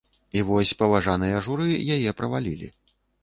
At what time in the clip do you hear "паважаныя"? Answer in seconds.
0.79-1.43